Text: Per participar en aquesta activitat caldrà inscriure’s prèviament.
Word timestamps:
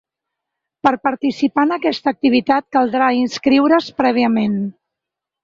Per 0.87 0.93
participar 1.07 1.65
en 1.69 1.73
aquesta 1.75 2.13
activitat 2.15 2.65
caldrà 2.79 3.11
inscriure’s 3.19 3.93
prèviament. 4.05 4.59